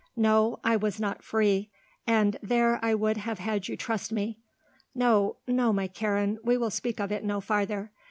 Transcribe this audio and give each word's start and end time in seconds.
No; 0.15 0.59
I 0.63 0.77
was 0.77 0.99
not 0.99 1.21
free; 1.21 1.69
and 2.07 2.35
there 2.41 2.79
I 2.83 2.95
would 2.95 3.17
have 3.17 3.37
had 3.37 3.67
you 3.67 3.77
trust 3.77 4.11
me. 4.11 4.39
No, 4.95 5.35
no, 5.47 5.71
my 5.71 5.85
Karen, 5.85 6.39
we 6.43 6.57
will 6.57 6.71
speak 6.71 6.99
of 6.99 7.11
it 7.11 7.23
no 7.23 7.39
farther. 7.39 7.91